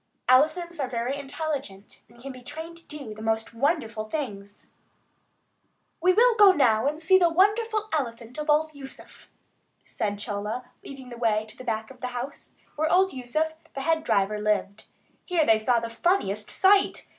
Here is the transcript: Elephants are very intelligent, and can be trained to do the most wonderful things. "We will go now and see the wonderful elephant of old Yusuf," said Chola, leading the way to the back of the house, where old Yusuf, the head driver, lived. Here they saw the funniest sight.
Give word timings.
Elephants 0.27 0.79
are 0.79 0.87
very 0.87 1.15
intelligent, 1.15 2.01
and 2.09 2.19
can 2.19 2.31
be 2.31 2.41
trained 2.41 2.75
to 2.77 2.87
do 2.87 3.13
the 3.13 3.21
most 3.21 3.53
wonderful 3.53 4.05
things. 4.09 4.65
"We 6.01 6.11
will 6.11 6.33
go 6.37 6.53
now 6.53 6.87
and 6.87 6.99
see 6.99 7.19
the 7.19 7.29
wonderful 7.29 7.87
elephant 7.93 8.39
of 8.39 8.49
old 8.49 8.73
Yusuf," 8.73 9.29
said 9.85 10.17
Chola, 10.17 10.71
leading 10.83 11.09
the 11.09 11.17
way 11.19 11.45
to 11.47 11.55
the 11.55 11.63
back 11.63 11.91
of 11.91 12.01
the 12.01 12.07
house, 12.17 12.55
where 12.75 12.91
old 12.91 13.13
Yusuf, 13.13 13.53
the 13.75 13.81
head 13.81 14.03
driver, 14.03 14.39
lived. 14.39 14.85
Here 15.23 15.45
they 15.45 15.59
saw 15.59 15.77
the 15.79 15.87
funniest 15.87 16.49
sight. 16.49 17.07